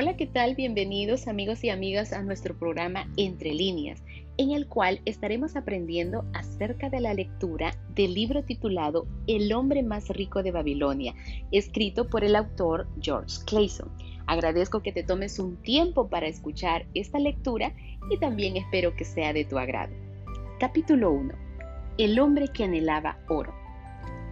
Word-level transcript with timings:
Hola, 0.00 0.16
¿qué 0.16 0.28
tal? 0.28 0.54
Bienvenidos 0.54 1.26
amigos 1.26 1.64
y 1.64 1.70
amigas 1.70 2.12
a 2.12 2.22
nuestro 2.22 2.56
programa 2.56 3.10
Entre 3.16 3.52
líneas, 3.52 4.00
en 4.36 4.52
el 4.52 4.68
cual 4.68 5.00
estaremos 5.06 5.56
aprendiendo 5.56 6.24
acerca 6.34 6.88
de 6.88 7.00
la 7.00 7.14
lectura 7.14 7.72
del 7.96 8.14
libro 8.14 8.44
titulado 8.44 9.08
El 9.26 9.52
hombre 9.52 9.82
más 9.82 10.08
rico 10.10 10.44
de 10.44 10.52
Babilonia, 10.52 11.16
escrito 11.50 12.08
por 12.08 12.22
el 12.22 12.36
autor 12.36 12.86
George 13.00 13.38
Clayson. 13.44 13.90
Agradezco 14.28 14.84
que 14.84 14.92
te 14.92 15.02
tomes 15.02 15.40
un 15.40 15.56
tiempo 15.62 16.08
para 16.08 16.28
escuchar 16.28 16.86
esta 16.94 17.18
lectura 17.18 17.74
y 18.08 18.18
también 18.18 18.56
espero 18.56 18.94
que 18.94 19.04
sea 19.04 19.32
de 19.32 19.46
tu 19.46 19.58
agrado. 19.58 19.92
Capítulo 20.60 21.10
1. 21.10 21.34
El 21.98 22.20
hombre 22.20 22.46
que 22.46 22.62
anhelaba 22.62 23.18
oro. 23.28 23.52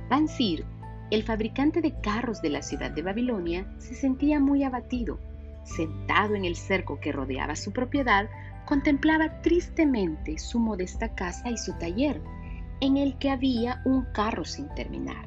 Bansir, 0.09 0.65
el 1.11 1.25
fabricante 1.25 1.81
de 1.81 1.93
carros 2.03 2.41
de 2.41 2.51
la 2.51 2.63
ciudad 2.63 2.93
de 2.93 3.03
Babilonia, 3.03 3.67
se 3.79 3.97
sentía 3.97 4.39
muy 4.39 4.63
abatido 4.63 5.19
sentado 5.67 6.35
en 6.35 6.45
el 6.45 6.57
cerco 6.57 6.99
que 7.01 7.13
rodeaba 7.13 7.57
su 7.57 7.73
propiedad, 7.73 8.29
contemplaba 8.65 9.43
tristemente 9.43 10.39
su 10.39 10.59
modesta 10.59 11.15
casa 11.15 11.51
y 11.51 11.59
su 11.59 11.77
taller, 11.79 12.21
en 12.81 12.97
el 12.97 13.17
que 13.19 13.31
había 13.31 13.83
un 13.85 14.05
carro 14.13 14.45
sin 14.45 14.69
terminar. 14.75 15.27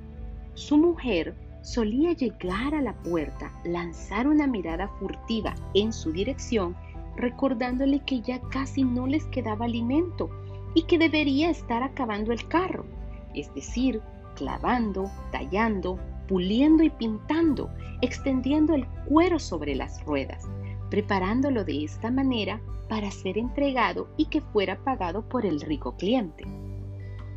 Su 0.54 0.78
mujer 0.78 1.36
solía 1.62 2.14
llegar 2.14 2.74
a 2.74 2.82
la 2.82 2.94
puerta, 2.94 3.52
lanzar 3.64 4.28
una 4.28 4.48
mirada 4.48 4.88
furtiva 5.00 5.56
en 5.74 5.94
su 5.94 6.12
dirección, 6.12 6.76
recordándole 7.16 8.00
que 8.06 8.22
ya 8.22 8.40
casi 8.50 8.84
no 8.84 9.08
les 9.08 9.26
quedaba 9.26 9.66
alimento 9.66 10.30
y 10.74 10.84
que 10.84 10.98
debería 10.98 11.50
estar 11.50 11.84
acabando 11.84 12.32
el 12.32 12.48
carro, 12.48 12.86
es 13.34 13.54
decir, 13.56 14.02
clavando, 14.36 15.10
tallando, 15.32 16.00
puliendo 16.30 16.84
y 16.84 16.92
pintando, 16.92 17.72
extendiendo 18.02 18.76
el 18.76 18.88
cuero 19.08 19.40
sobre 19.40 19.74
las 19.74 20.06
ruedas, 20.06 20.48
preparándolo 20.92 21.66
de 21.66 21.84
esta 21.84 22.12
manera 22.12 22.62
para 22.88 23.10
ser 23.10 23.40
entregado 23.40 24.08
y 24.16 24.28
que 24.28 24.40
fuera 24.40 24.78
pagado 24.84 25.28
por 25.28 25.44
el 25.44 25.60
rico 25.60 25.98
cliente. 25.98 26.46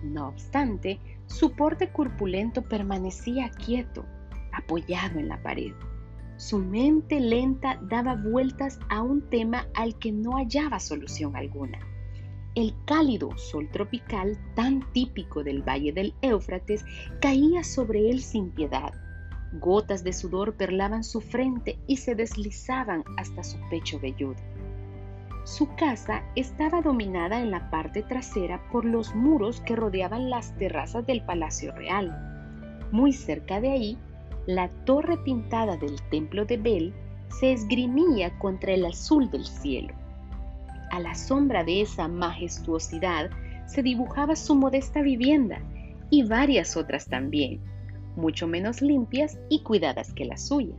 No 0.04 0.28
obstante, 0.28 1.00
su 1.24 1.52
porte 1.56 1.90
corpulento 1.90 2.60
permanecía 2.60 3.48
quieto, 3.50 4.04
apoyado 4.52 5.18
en 5.18 5.28
la 5.28 5.42
pared. 5.42 5.72
Su 6.36 6.58
mente 6.58 7.18
lenta 7.18 7.80
daba 7.88 8.14
vueltas 8.14 8.78
a 8.90 9.00
un 9.00 9.22
tema 9.30 9.68
al 9.74 9.98
que 9.98 10.12
no 10.12 10.32
hallaba 10.32 10.78
solución 10.78 11.34
alguna. 11.34 11.78
El 12.54 12.74
cálido 12.84 13.30
sol 13.38 13.70
tropical, 13.70 14.36
tan 14.54 14.82
típico 14.92 15.42
del 15.42 15.62
valle 15.62 15.90
del 15.90 16.12
Éufrates, 16.20 16.84
caía 17.18 17.64
sobre 17.64 18.10
él 18.10 18.20
sin 18.20 18.50
piedad. 18.50 18.92
Gotas 19.54 20.04
de 20.04 20.12
sudor 20.12 20.54
perlaban 20.54 21.02
su 21.02 21.22
frente 21.22 21.78
y 21.86 21.96
se 21.96 22.14
deslizaban 22.14 23.04
hasta 23.16 23.42
su 23.42 23.56
pecho 23.70 23.98
velludo. 24.00 24.36
Su 25.44 25.74
casa 25.76 26.22
estaba 26.36 26.82
dominada 26.82 27.40
en 27.40 27.50
la 27.50 27.70
parte 27.70 28.02
trasera 28.02 28.62
por 28.70 28.84
los 28.84 29.14
muros 29.14 29.62
que 29.62 29.74
rodeaban 29.74 30.28
las 30.28 30.54
terrazas 30.58 31.06
del 31.06 31.24
Palacio 31.24 31.72
Real. 31.72 32.14
Muy 32.92 33.14
cerca 33.14 33.62
de 33.62 33.70
ahí, 33.70 33.98
la 34.46 34.68
torre 34.84 35.16
pintada 35.24 35.78
del 35.78 35.96
templo 36.10 36.44
de 36.44 36.58
Bel 36.58 36.94
se 37.40 37.52
esgrimía 37.52 38.38
contra 38.38 38.74
el 38.74 38.84
azul 38.84 39.30
del 39.30 39.46
cielo. 39.46 40.01
A 40.92 41.00
la 41.00 41.14
sombra 41.14 41.64
de 41.64 41.80
esa 41.80 42.06
majestuosidad 42.06 43.30
se 43.66 43.82
dibujaba 43.82 44.36
su 44.36 44.54
modesta 44.54 45.00
vivienda 45.00 45.58
y 46.10 46.22
varias 46.22 46.76
otras 46.76 47.06
también, 47.06 47.62
mucho 48.14 48.46
menos 48.46 48.82
limpias 48.82 49.38
y 49.48 49.62
cuidadas 49.62 50.12
que 50.12 50.26
la 50.26 50.36
suya. 50.36 50.76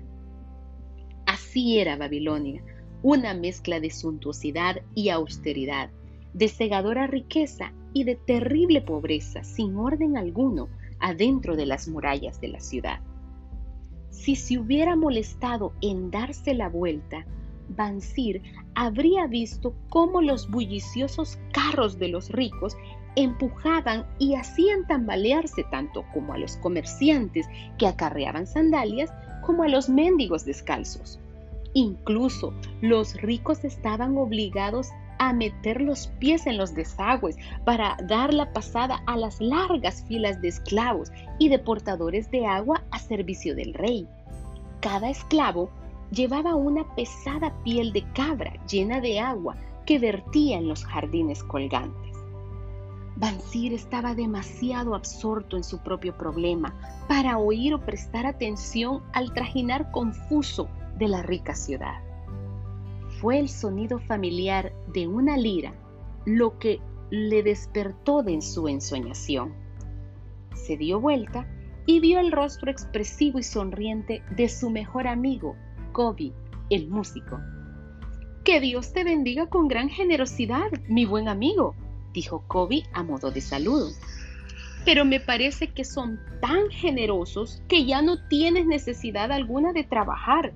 Así 1.26 1.80
era 1.80 1.98
Babilonia, 1.98 2.64
una 3.02 3.34
mezcla 3.34 3.80
de 3.80 3.90
suntuosidad 3.90 4.84
y 4.94 5.10
austeridad, 5.10 5.90
de 6.36 6.48
cegadora 6.48 7.08
riqueza 7.08 7.74
y 7.92 8.04
de 8.04 8.16
terrible 8.16 8.84
pobreza 8.84 9.44
sin 9.44 9.76
orden 9.78 10.16
alguno 10.16 10.70
adentro 11.00 11.56
de 11.56 11.66
las 11.66 11.88
murallas 11.88 12.40
de 12.40 12.50
la 12.50 12.60
ciudad. 12.60 13.00
Si 14.12 14.36
se 14.36 14.60
hubiera 14.60 14.96
molestado 14.96 15.74
en 15.82 16.12
darse 16.12 16.54
la 16.54 16.70
vuelta, 16.70 17.26
Bansir 17.70 18.42
habría 18.76 19.28
visto 19.28 19.74
cómo 19.90 20.22
los 20.22 20.50
bulliciosos 20.50 21.38
carros 21.52 21.98
de 22.00 22.08
los 22.10 22.30
ricos 22.30 22.76
empujaban 23.16 24.06
y 24.20 24.36
hacían 24.36 24.88
tambalearse 24.88 25.64
tanto 25.72 26.04
como 26.14 26.34
a 26.34 26.38
los 26.38 26.58
comerciantes 26.58 27.48
que 27.78 27.88
acarreaban 27.88 28.48
sandalias 28.48 29.12
como 29.46 29.64
a 29.64 29.68
los 29.68 29.90
mendigos 29.90 30.46
descalzos. 30.46 31.20
Incluso 31.74 32.54
los 32.82 33.16
ricos 33.22 33.64
estaban 33.64 34.18
obligados 34.18 34.90
a 35.20 35.34
meter 35.34 35.82
los 35.82 36.08
pies 36.20 36.48
en 36.48 36.58
los 36.58 36.74
desagües 36.76 37.38
para 37.66 37.98
dar 38.08 38.34
la 38.34 38.52
pasada 38.52 39.02
a 39.06 39.16
las 39.16 39.40
largas 39.40 40.04
filas 40.08 40.42
de 40.42 40.50
esclavos 40.50 41.12
y 41.40 41.50
de 41.50 41.60
portadores 41.60 42.30
de 42.32 42.46
agua 42.46 42.84
a 42.92 43.00
servicio 43.00 43.56
del 43.56 43.74
rey. 43.74 44.08
Cada 44.82 45.10
esclavo 45.10 45.70
llevaba 46.14 46.56
una 46.56 46.96
pesada 46.96 47.52
piel 47.64 47.92
de 47.92 48.04
cabra 48.14 48.54
llena 48.68 49.02
de 49.02 49.20
agua 49.20 49.56
que 49.86 50.00
vertía 50.00 50.58
en 50.58 50.68
los 50.68 50.86
jardines 50.86 51.44
colgantes. 51.44 52.18
Bansir 53.16 53.74
estaba 53.74 54.16
demasiado 54.16 54.96
absorto 54.96 55.58
en 55.58 55.64
su 55.64 55.80
propio 55.80 56.18
problema 56.18 56.74
para 57.08 57.38
oír 57.38 57.74
o 57.74 57.80
prestar 57.80 58.26
atención 58.26 59.04
al 59.14 59.34
trajinar 59.34 59.92
confuso 59.92 60.68
de 60.98 61.08
la 61.08 61.22
rica 61.24 61.56
ciudad. 61.56 62.02
Fue 63.20 63.40
el 63.40 63.50
sonido 63.50 64.00
familiar 64.00 64.74
de 64.94 65.08
una 65.08 65.38
lira 65.38 65.74
lo 66.26 66.58
que 66.60 66.80
le 67.10 67.44
despertó 67.44 68.24
de 68.24 68.42
su 68.42 68.68
ensoñación. 68.68 69.54
Se 70.56 70.78
dio 70.78 71.00
vuelta 71.00 71.48
y 71.86 72.00
vio 72.00 72.20
el 72.20 72.32
rostro 72.32 72.72
expresivo 72.72 73.40
y 73.40 73.44
sonriente 73.44 74.24
de 74.36 74.50
su 74.50 74.70
mejor 74.70 75.08
amigo, 75.08 75.56
El 76.72 76.88
músico. 76.88 77.40
Que 78.44 78.60
Dios 78.60 78.94
te 78.94 79.04
bendiga 79.04 79.48
con 79.48 79.68
gran 79.68 79.90
generosidad, 79.90 80.72
mi 80.88 81.06
buen 81.06 81.30
amigo, 81.30 81.76
dijo 82.14 82.44
Kobe 82.48 82.82
a 82.94 83.04
modo 83.04 83.30
de 83.30 83.42
saludo. 83.42 83.90
Pero 84.86 85.06
me 85.06 85.20
parece 85.20 85.68
que 85.68 85.86
son 85.86 86.20
tan 86.42 86.72
generosos 86.72 87.62
que 87.68 87.86
ya 87.86 88.02
no 88.02 88.28
tienes 88.28 88.66
necesidad 88.66 89.32
alguna 89.32 89.72
de 89.72 89.84
trabajar. 89.84 90.54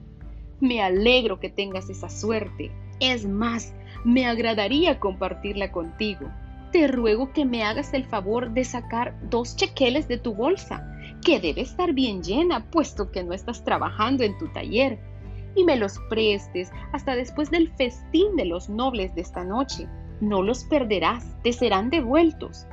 Me 0.59 0.81
alegro 0.81 1.39
que 1.39 1.49
tengas 1.49 1.91
esa 1.91 2.09
suerte. 2.09 2.71
Es 2.99 3.27
más, 3.27 3.75
me 4.03 4.25
agradaría 4.25 4.99
compartirla 4.99 5.71
contigo. 5.71 6.31
Te 6.71 6.87
ruego 6.87 7.31
que 7.31 7.45
me 7.45 7.63
hagas 7.63 7.93
el 7.93 8.05
favor 8.05 8.53
de 8.53 8.65
sacar 8.65 9.15
dos 9.29 9.55
chequeles 9.55 10.07
de 10.07 10.17
tu 10.17 10.33
bolsa, 10.33 10.91
que 11.23 11.39
debe 11.39 11.61
estar 11.61 11.93
bien 11.93 12.23
llena, 12.23 12.71
puesto 12.71 13.11
que 13.11 13.23
no 13.23 13.33
estás 13.33 13.63
trabajando 13.63 14.23
en 14.23 14.35
tu 14.39 14.47
taller 14.47 14.99
y 15.57 15.63
me 15.63 15.75
los 15.75 15.99
prestes 16.09 16.71
hasta 16.93 17.15
después 17.15 17.49
del 17.49 17.69
festín 17.73 18.35
de 18.35 18.45
los 18.45 18.69
nobles 18.69 19.13
de 19.15 19.21
esta 19.21 19.43
noche. 19.43 19.87
No 20.21 20.41
los 20.41 20.63
perderás, 20.65 21.35
te 21.43 21.51
serán 21.51 21.89
devueltos. 21.89 22.67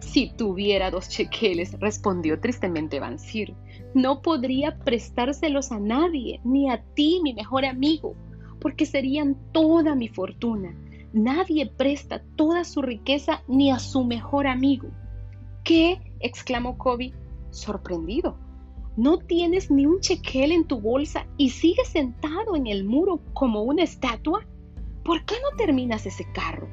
Si 0.00 0.30
tuviera 0.36 0.90
dos 0.90 1.08
chequeles, 1.08 1.78
respondió 1.80 2.40
tristemente 2.40 3.00
Bansir, 3.00 3.54
no 3.94 4.22
podría 4.22 4.76
prestárselos 4.78 5.72
a 5.72 5.78
nadie, 5.78 6.40
ni 6.44 6.70
a 6.70 6.82
ti, 6.94 7.20
mi 7.22 7.34
mejor 7.34 7.64
amigo, 7.64 8.14
porque 8.60 8.86
serían 8.86 9.36
toda 9.52 9.94
mi 9.94 10.08
fortuna. 10.08 10.74
Nadie 11.12 11.66
presta 11.66 12.22
toda 12.36 12.64
su 12.64 12.82
riqueza 12.82 13.42
ni 13.48 13.70
a 13.70 13.78
su 13.78 14.04
mejor 14.04 14.46
amigo. 14.46 14.88
¿Qué? 15.64 16.00
exclamó 16.20 16.78
Kobe, 16.78 17.12
sorprendido. 17.50 18.38
No 18.98 19.18
tienes 19.18 19.70
ni 19.70 19.86
un 19.86 20.00
chequel 20.00 20.50
en 20.50 20.64
tu 20.64 20.80
bolsa 20.80 21.24
y 21.36 21.50
sigues 21.50 21.86
sentado 21.86 22.56
en 22.56 22.66
el 22.66 22.82
muro 22.82 23.20
como 23.32 23.62
una 23.62 23.84
estatua. 23.84 24.44
¿Por 25.04 25.24
qué 25.24 25.36
no 25.40 25.56
terminas 25.56 26.04
ese 26.04 26.26
carro? 26.32 26.66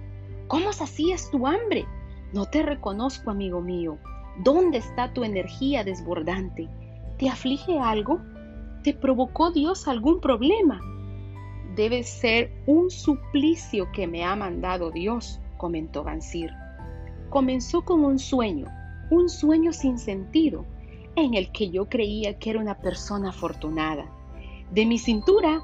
¿Cómo 0.48 0.74
sacías 0.74 1.30
tu 1.30 1.46
hambre? 1.46 1.86
No 2.34 2.48
te 2.48 2.64
reconozco, 2.64 3.30
amigo 3.30 3.62
mío. 3.62 4.00
¿Dónde 4.44 4.80
está 4.80 5.14
tu 5.14 5.24
energía 5.24 5.84
desbordante? 5.84 6.68
¿Te 7.20 7.30
aflige 7.30 7.78
algo? 7.78 8.20
¿Te 8.82 8.96
provocó 8.96 9.52
Dios 9.52 9.88
algún 9.88 10.20
problema? 10.20 10.82
Debe 11.76 12.02
ser 12.02 12.52
un 12.66 12.90
suplicio 12.90 13.92
que 13.92 14.08
me 14.08 14.24
ha 14.24 14.36
mandado 14.36 14.90
Dios, 14.90 15.40
comentó 15.58 16.04
Bansir. 16.04 16.50
Comenzó 17.30 17.86
con 17.86 18.04
un 18.04 18.18
sueño, 18.18 18.66
un 19.12 19.30
sueño 19.30 19.72
sin 19.74 20.00
sentido, 20.00 20.66
en 21.16 21.34
el 21.34 21.52
que 21.52 21.70
yo 21.70 21.86
creía 21.88 22.38
que 22.38 22.52
era 22.52 22.60
una 22.60 22.78
persona 22.78 23.30
afortunada. 23.30 24.06
De 24.72 24.86
mi 24.86 24.98
cintura 24.98 25.62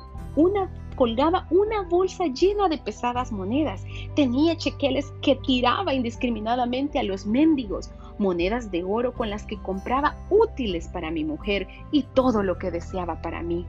colgaba 0.95 1.47
una 1.49 1.81
bolsa 1.83 2.27
llena 2.27 2.69
de 2.69 2.77
pesadas 2.77 3.31
monedas. 3.31 3.83
Tenía 4.15 4.55
chequeles 4.55 5.11
que 5.21 5.35
tiraba 5.35 5.93
indiscriminadamente 5.93 6.99
a 6.99 7.03
los 7.03 7.25
mendigos, 7.25 7.91
monedas 8.17 8.71
de 8.71 8.83
oro 8.83 9.13
con 9.13 9.29
las 9.29 9.45
que 9.45 9.57
compraba 9.61 10.15
útiles 10.29 10.87
para 10.87 11.11
mi 11.11 11.23
mujer 11.23 11.67
y 11.91 12.03
todo 12.03 12.43
lo 12.43 12.57
que 12.57 12.71
deseaba 12.71 13.21
para 13.21 13.41
mí. 13.41 13.65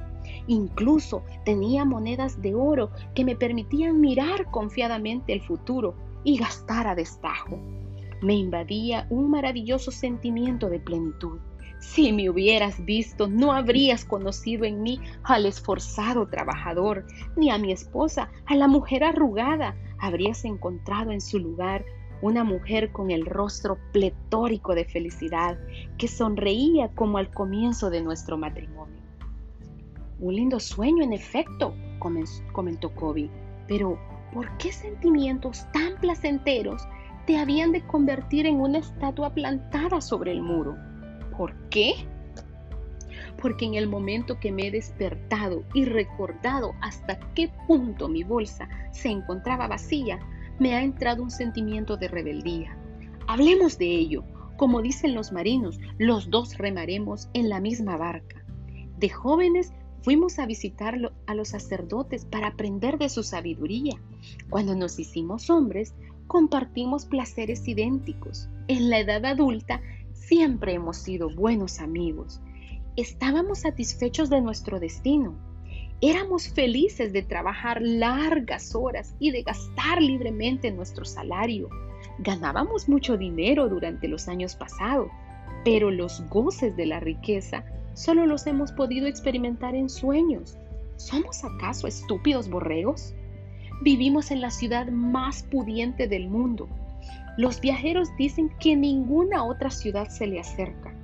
Incluso 0.46 1.22
tenía 1.44 1.84
monedas 1.84 2.40
de 2.42 2.54
oro 2.54 2.90
que 3.14 3.24
me 3.24 3.34
permitían 3.34 4.00
mirar 4.00 4.50
confiadamente 4.50 5.32
el 5.32 5.40
futuro 5.40 5.94
y 6.24 6.38
gastar 6.38 6.86
a 6.86 6.94
destajo. 6.94 7.58
Me 8.20 8.34
invadía 8.34 9.06
un 9.10 9.30
maravilloso 9.30 9.90
sentimiento 9.90 10.68
de 10.68 10.78
plenitud. 10.78 11.38
Si 11.82 12.12
me 12.12 12.30
hubieras 12.30 12.84
visto, 12.84 13.26
no 13.26 13.52
habrías 13.52 14.04
conocido 14.04 14.64
en 14.64 14.82
mí 14.82 15.00
al 15.24 15.46
esforzado 15.46 16.28
trabajador, 16.28 17.04
ni 17.36 17.50
a 17.50 17.58
mi 17.58 17.72
esposa, 17.72 18.30
a 18.46 18.54
la 18.54 18.68
mujer 18.68 19.02
arrugada. 19.02 19.74
Habrías 19.98 20.44
encontrado 20.44 21.10
en 21.10 21.20
su 21.20 21.40
lugar 21.40 21.84
una 22.22 22.44
mujer 22.44 22.92
con 22.92 23.10
el 23.10 23.26
rostro 23.26 23.78
pletórico 23.92 24.76
de 24.76 24.84
felicidad, 24.84 25.58
que 25.98 26.06
sonreía 26.06 26.88
como 26.94 27.18
al 27.18 27.32
comienzo 27.32 27.90
de 27.90 28.00
nuestro 28.00 28.38
matrimonio. 28.38 29.02
Un 30.20 30.36
lindo 30.36 30.60
sueño, 30.60 31.02
en 31.02 31.12
efecto, 31.12 31.74
comentó 32.52 32.94
Kobe, 32.94 33.28
pero 33.66 33.98
¿por 34.32 34.56
qué 34.56 34.70
sentimientos 34.70 35.66
tan 35.72 36.00
placenteros 36.00 36.86
te 37.26 37.38
habían 37.38 37.72
de 37.72 37.84
convertir 37.84 38.46
en 38.46 38.60
una 38.60 38.78
estatua 38.78 39.34
plantada 39.34 40.00
sobre 40.00 40.30
el 40.30 40.42
muro? 40.42 40.91
¿Por 41.42 41.56
qué? 41.70 41.94
Porque 43.40 43.64
en 43.64 43.74
el 43.74 43.88
momento 43.88 44.38
que 44.38 44.52
me 44.52 44.68
he 44.68 44.70
despertado 44.70 45.64
y 45.74 45.84
recordado 45.86 46.74
hasta 46.80 47.18
qué 47.34 47.50
punto 47.66 48.08
mi 48.08 48.22
bolsa 48.22 48.68
se 48.92 49.08
encontraba 49.08 49.66
vacía, 49.66 50.20
me 50.60 50.76
ha 50.76 50.84
entrado 50.84 51.20
un 51.20 51.32
sentimiento 51.32 51.96
de 51.96 52.06
rebeldía. 52.06 52.78
Hablemos 53.26 53.76
de 53.76 53.86
ello. 53.86 54.22
Como 54.56 54.82
dicen 54.82 55.16
los 55.16 55.32
marinos, 55.32 55.80
los 55.98 56.30
dos 56.30 56.58
remaremos 56.58 57.28
en 57.34 57.48
la 57.48 57.58
misma 57.58 57.96
barca. 57.96 58.44
De 59.00 59.08
jóvenes 59.08 59.72
fuimos 60.02 60.38
a 60.38 60.46
visitar 60.46 60.96
a 61.26 61.34
los 61.34 61.48
sacerdotes 61.48 62.24
para 62.24 62.46
aprender 62.46 62.98
de 62.98 63.08
su 63.08 63.24
sabiduría. 63.24 64.00
Cuando 64.48 64.76
nos 64.76 64.96
hicimos 65.00 65.50
hombres, 65.50 65.92
compartimos 66.28 67.04
placeres 67.04 67.66
idénticos. 67.66 68.48
En 68.68 68.90
la 68.90 69.00
edad 69.00 69.24
adulta 69.24 69.80
Siempre 70.32 70.72
hemos 70.72 70.96
sido 70.96 71.28
buenos 71.28 71.78
amigos. 71.78 72.40
Estábamos 72.96 73.58
satisfechos 73.58 74.30
de 74.30 74.40
nuestro 74.40 74.80
destino. 74.80 75.34
Éramos 76.00 76.48
felices 76.48 77.12
de 77.12 77.20
trabajar 77.20 77.82
largas 77.82 78.74
horas 78.74 79.14
y 79.18 79.30
de 79.30 79.42
gastar 79.42 80.00
libremente 80.00 80.70
nuestro 80.70 81.04
salario. 81.04 81.68
Ganábamos 82.18 82.88
mucho 82.88 83.18
dinero 83.18 83.68
durante 83.68 84.08
los 84.08 84.26
años 84.26 84.54
pasados, 84.54 85.10
pero 85.66 85.90
los 85.90 86.26
goces 86.30 86.74
de 86.78 86.86
la 86.86 86.98
riqueza 86.98 87.66
solo 87.92 88.24
los 88.24 88.46
hemos 88.46 88.72
podido 88.72 89.08
experimentar 89.08 89.74
en 89.74 89.90
sueños. 89.90 90.56
¿Somos 90.96 91.44
acaso 91.44 91.86
estúpidos 91.86 92.48
borregos? 92.48 93.12
Vivimos 93.82 94.30
en 94.30 94.40
la 94.40 94.50
ciudad 94.50 94.86
más 94.86 95.42
pudiente 95.42 96.08
del 96.08 96.30
mundo 96.30 96.70
los 97.36 97.60
viajeros 97.60 98.08
dicen 98.18 98.50
que 98.60 98.76
ninguna 98.76 99.44
otra 99.44 99.70
ciudad 99.70 100.08
se 100.08 100.26
le 100.26 100.40
acerca. 100.40 100.94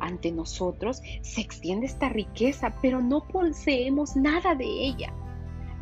Ante 0.00 0.32
nosotros 0.32 1.02
se 1.20 1.40
extiende 1.40 1.86
esta 1.86 2.08
riqueza, 2.08 2.74
pero 2.80 3.00
no 3.00 3.26
poseemos 3.28 4.16
nada 4.16 4.54
de 4.54 4.64
ella. 4.64 5.12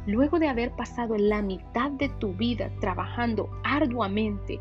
Luego 0.07 0.39
de 0.39 0.49
haber 0.49 0.73
pasado 0.73 1.17
la 1.17 1.43
mitad 1.43 1.91
de 1.93 2.09
tu 2.19 2.33
vida 2.35 2.71
trabajando 2.81 3.49
arduamente, 3.63 4.61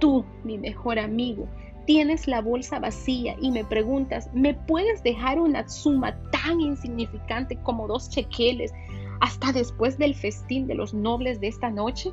tú, 0.00 0.24
mi 0.42 0.58
mejor 0.58 0.98
amigo, 0.98 1.46
tienes 1.86 2.26
la 2.26 2.40
bolsa 2.40 2.78
vacía 2.78 3.36
y 3.40 3.50
me 3.50 3.64
preguntas, 3.64 4.30
¿me 4.32 4.54
puedes 4.54 5.02
dejar 5.02 5.38
una 5.38 5.68
suma 5.68 6.16
tan 6.30 6.60
insignificante 6.60 7.56
como 7.62 7.86
dos 7.86 8.08
chequeles 8.08 8.72
hasta 9.20 9.52
después 9.52 9.98
del 9.98 10.14
festín 10.14 10.66
de 10.66 10.74
los 10.74 10.94
nobles 10.94 11.40
de 11.40 11.48
esta 11.48 11.70
noche? 11.70 12.12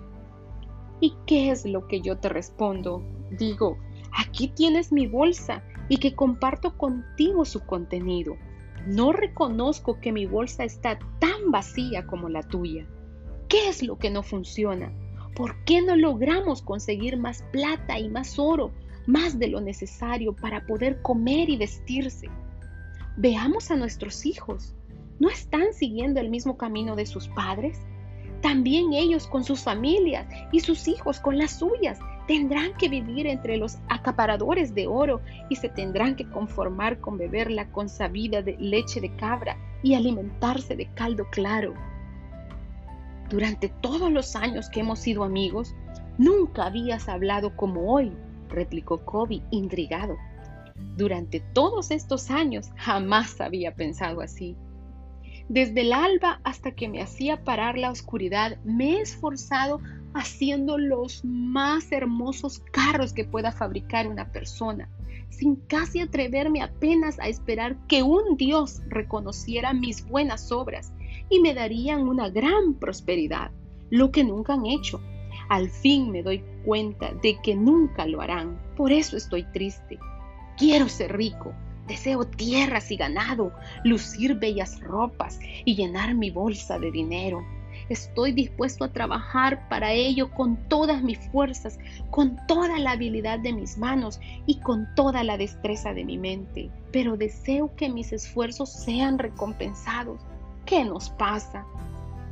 ¿Y 1.01 1.15
qué 1.25 1.49
es 1.49 1.65
lo 1.65 1.87
que 1.87 1.99
yo 2.01 2.19
te 2.19 2.29
respondo? 2.29 3.03
Digo, 3.31 3.77
aquí 4.15 4.49
tienes 4.49 4.91
mi 4.91 5.07
bolsa 5.07 5.63
y 5.89 5.97
que 5.97 6.15
comparto 6.15 6.77
contigo 6.77 7.43
su 7.43 7.65
contenido. 7.65 8.37
No 8.85 9.11
reconozco 9.11 9.99
que 9.99 10.11
mi 10.11 10.27
bolsa 10.27 10.63
está 10.63 10.99
tan 11.19 11.49
vacía 11.49 12.05
como 12.05 12.29
la 12.29 12.43
tuya. 12.43 12.87
¿Qué 13.49 13.67
es 13.67 13.81
lo 13.81 13.97
que 13.97 14.11
no 14.11 14.21
funciona? 14.21 14.93
¿Por 15.35 15.63
qué 15.65 15.81
no 15.81 15.95
logramos 15.95 16.61
conseguir 16.61 17.17
más 17.17 17.43
plata 17.51 17.97
y 17.97 18.07
más 18.07 18.37
oro, 18.37 18.71
más 19.07 19.39
de 19.39 19.47
lo 19.47 19.59
necesario 19.59 20.35
para 20.35 20.67
poder 20.67 21.01
comer 21.01 21.49
y 21.49 21.57
vestirse? 21.57 22.29
Veamos 23.17 23.71
a 23.71 23.75
nuestros 23.75 24.25
hijos. 24.25 24.75
¿No 25.19 25.29
están 25.29 25.73
siguiendo 25.73 26.19
el 26.19 26.29
mismo 26.29 26.57
camino 26.57 26.95
de 26.95 27.07
sus 27.07 27.27
padres? 27.29 27.79
También 28.41 28.93
ellos 28.93 29.27
con 29.27 29.43
sus 29.43 29.61
familias 29.61 30.27
y 30.51 30.61
sus 30.61 30.87
hijos 30.87 31.19
con 31.19 31.37
las 31.37 31.59
suyas 31.59 31.99
tendrán 32.27 32.73
que 32.77 32.89
vivir 32.89 33.27
entre 33.27 33.57
los 33.57 33.77
acaparadores 33.87 34.73
de 34.73 34.87
oro 34.87 35.21
y 35.49 35.55
se 35.55 35.69
tendrán 35.69 36.15
que 36.15 36.27
conformar 36.29 36.99
con 36.99 37.17
beber 37.17 37.51
la 37.51 37.71
consabida 37.71 38.41
de 38.41 38.57
leche 38.57 38.99
de 38.99 39.15
cabra 39.15 39.57
y 39.83 39.93
alimentarse 39.93 40.75
de 40.75 40.87
caldo 40.93 41.27
claro. 41.31 41.73
Durante 43.29 43.69
todos 43.69 44.11
los 44.11 44.35
años 44.35 44.69
que 44.69 44.81
hemos 44.81 44.99
sido 44.99 45.23
amigos, 45.23 45.75
nunca 46.17 46.65
habías 46.65 47.07
hablado 47.09 47.55
como 47.55 47.93
hoy, 47.93 48.11
replicó 48.49 49.05
Kobe 49.05 49.41
intrigado. 49.51 50.17
Durante 50.97 51.39
todos 51.53 51.91
estos 51.91 52.31
años 52.31 52.71
jamás 52.75 53.39
había 53.39 53.75
pensado 53.75 54.21
así. 54.21 54.57
Desde 55.51 55.81
el 55.81 55.91
alba 55.91 56.39
hasta 56.45 56.71
que 56.71 56.87
me 56.87 57.01
hacía 57.01 57.43
parar 57.43 57.77
la 57.77 57.91
oscuridad, 57.91 58.57
me 58.63 58.93
he 58.93 59.01
esforzado 59.01 59.81
haciendo 60.13 60.77
los 60.77 61.25
más 61.25 61.91
hermosos 61.91 62.59
carros 62.71 63.11
que 63.11 63.25
pueda 63.25 63.51
fabricar 63.51 64.07
una 64.07 64.31
persona, 64.31 64.87
sin 65.29 65.57
casi 65.57 65.99
atreverme 65.99 66.61
apenas 66.61 67.19
a 67.19 67.27
esperar 67.27 67.75
que 67.89 68.01
un 68.01 68.37
Dios 68.37 68.81
reconociera 68.87 69.73
mis 69.73 70.07
buenas 70.07 70.53
obras 70.53 70.93
y 71.29 71.41
me 71.41 71.53
darían 71.53 72.07
una 72.07 72.29
gran 72.29 72.75
prosperidad, 72.75 73.51
lo 73.89 74.09
que 74.09 74.23
nunca 74.23 74.53
han 74.53 74.65
hecho. 74.65 75.01
Al 75.49 75.69
fin 75.69 76.11
me 76.11 76.23
doy 76.23 76.45
cuenta 76.63 77.11
de 77.21 77.41
que 77.41 77.55
nunca 77.55 78.05
lo 78.05 78.21
harán, 78.21 78.57
por 78.77 78.93
eso 78.93 79.17
estoy 79.17 79.43
triste. 79.51 79.99
Quiero 80.57 80.87
ser 80.87 81.17
rico, 81.17 81.53
Deseo 81.87 82.25
tierras 82.25 82.91
y 82.91 82.95
ganado, 82.95 83.53
lucir 83.83 84.35
bellas 84.35 84.79
ropas 84.81 85.39
y 85.65 85.75
llenar 85.75 86.15
mi 86.15 86.31
bolsa 86.31 86.79
de 86.79 86.91
dinero. 86.91 87.41
Estoy 87.89 88.31
dispuesto 88.31 88.85
a 88.85 88.93
trabajar 88.93 89.67
para 89.67 89.91
ello 89.91 90.31
con 90.31 90.55
todas 90.69 91.03
mis 91.03 91.19
fuerzas, 91.31 91.79
con 92.09 92.37
toda 92.47 92.79
la 92.79 92.91
habilidad 92.91 93.39
de 93.39 93.53
mis 93.53 93.77
manos 93.77 94.19
y 94.45 94.59
con 94.59 94.87
toda 94.95 95.23
la 95.23 95.37
destreza 95.37 95.93
de 95.93 96.05
mi 96.05 96.17
mente. 96.17 96.69
Pero 96.91 97.17
deseo 97.17 97.75
que 97.75 97.89
mis 97.89 98.13
esfuerzos 98.13 98.71
sean 98.71 99.17
recompensados. 99.17 100.21
¿Qué 100.65 100.85
nos 100.85 101.09
pasa? 101.09 101.65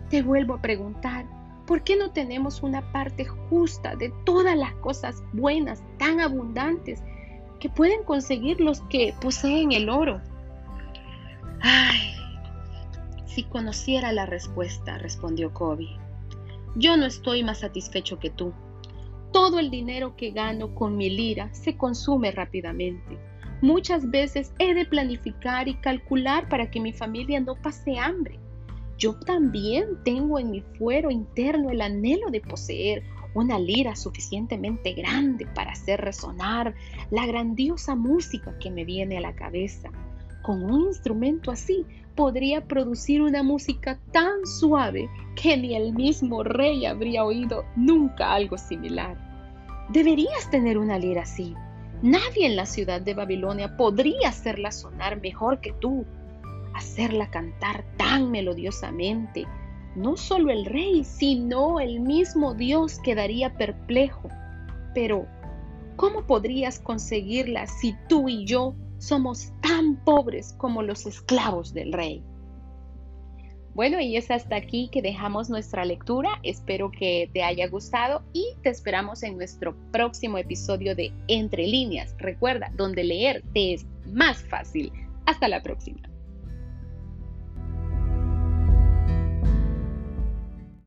Te 0.10 0.22
vuelvo 0.22 0.56
a 0.56 0.62
preguntar, 0.62 1.26
¿por 1.66 1.84
qué 1.84 1.96
no 1.96 2.12
tenemos 2.12 2.64
una 2.64 2.82
parte 2.92 3.26
justa 3.26 3.96
de 3.96 4.14
todas 4.26 4.56
las 4.56 4.74
cosas 4.76 5.24
buenas, 5.34 5.84
tan 5.98 6.22
abundantes, 6.22 7.04
que 7.60 7.70
pueden 7.70 8.04
conseguir 8.04 8.60
los 8.60 8.82
que 8.84 9.14
poseen 9.22 9.72
el 9.72 9.90
oro. 9.90 10.22
Ay, 11.62 12.14
si 13.26 13.44
conociera 13.44 14.12
la 14.12 14.26
respuesta, 14.26 14.98
respondió 14.98 15.54
Kobe. 15.54 15.88
Yo 16.76 16.98
no 16.98 17.06
estoy 17.06 17.44
más 17.44 17.60
satisfecho 17.60 18.20
que 18.20 18.30
tú. 18.30 18.54
Todo 19.32 19.60
el 19.60 19.70
dinero 19.70 20.16
que 20.16 20.32
gano 20.32 20.74
con 20.74 20.98
mi 20.98 21.10
lira 21.10 21.54
se 21.54 21.78
consume 21.78 22.32
rápidamente. 22.32 23.20
Muchas 23.62 24.10
veces 24.10 24.54
he 24.58 24.74
de 24.74 24.86
planificar 24.86 25.68
y 25.68 25.76
calcular 25.76 26.48
para 26.48 26.72
que 26.72 26.80
mi 26.80 26.94
familia 26.94 27.40
no 27.42 27.56
pase 27.56 27.98
hambre. 27.98 28.40
Yo 28.98 29.14
también 29.20 30.02
tengo 30.04 30.40
en 30.40 30.52
mi 30.52 30.62
fuero 30.62 31.12
interno 31.12 31.70
el 31.70 31.82
anhelo 31.82 32.30
de 32.30 32.42
poseer 32.42 33.04
una 33.34 33.60
lira 33.60 33.96
suficientemente 33.96 34.94
grande 34.94 35.46
para 35.48 35.72
hacer 35.72 36.02
resonar 36.02 36.74
la 37.12 37.26
grandiosa 37.26 37.96
música 37.96 38.58
que 38.60 38.72
me 38.72 38.86
viene 38.86 39.18
a 39.18 39.22
la 39.22 39.36
cabeza. 39.36 39.90
Con 40.42 40.64
un 40.64 40.88
instrumento 40.88 41.52
así 41.52 41.86
podría 42.16 42.66
producir 42.66 43.22
una 43.22 43.44
música 43.44 44.00
tan 44.12 44.46
suave 44.46 45.10
que 45.36 45.56
ni 45.58 45.76
el 45.76 45.94
mismo 45.94 46.44
rey 46.44 46.86
habría 46.86 47.24
oído 47.24 47.66
nunca 47.76 48.34
algo 48.34 48.58
similar. 48.58 49.18
Deberías 49.90 50.50
tener 50.50 50.78
una 50.78 50.98
lira 50.98 51.24
así. 51.24 51.56
Nadie 52.02 52.46
en 52.46 52.56
la 52.56 52.66
ciudad 52.66 53.02
de 53.02 53.14
Babilonia 53.14 53.76
podría 53.76 54.30
hacerla 54.30 54.72
sonar 54.72 55.22
mejor 55.22 55.60
que 55.60 55.74
tú, 55.74 56.06
hacerla 56.74 57.30
cantar 57.30 57.84
tan 57.98 58.32
melodiosamente 58.32 59.46
no 60.00 60.18
solo 60.18 60.52
el 60.52 60.66
rey, 60.66 61.04
sino 61.04 61.80
el 61.80 62.00
mismo 62.00 62.56
Dios 62.56 63.00
quedaría 63.04 63.56
perplejo. 63.56 64.30
Pero, 64.96 65.28
¿Cómo 66.00 66.26
podrías 66.26 66.80
conseguirla 66.80 67.68
si 67.68 67.94
tú 68.08 68.30
y 68.30 68.46
yo 68.46 68.74
somos 69.00 69.52
tan 69.62 69.98
pobres 70.06 70.54
como 70.58 70.82
los 70.82 71.06
esclavos 71.06 71.74
del 71.74 71.92
rey? 71.92 72.24
Bueno, 73.76 74.00
y 74.00 74.16
es 74.16 74.32
hasta 74.32 74.56
aquí 74.56 74.88
que 74.94 75.02
dejamos 75.02 75.50
nuestra 75.50 75.84
lectura. 75.84 76.30
Espero 76.42 76.90
que 76.90 77.30
te 77.34 77.44
haya 77.44 77.68
gustado 77.68 78.24
y 78.32 78.46
te 78.64 78.70
esperamos 78.70 79.24
en 79.24 79.36
nuestro 79.36 79.76
próximo 79.92 80.38
episodio 80.38 80.96
de 80.96 81.12
Entre 81.28 81.68
líneas. 81.68 82.16
Recuerda, 82.18 82.72
donde 82.78 83.04
leer 83.04 83.44
te 83.54 83.74
es 83.74 83.86
más 84.06 84.42
fácil. 84.42 84.94
Hasta 85.26 85.50
la 85.50 85.62
próxima. 85.62 86.09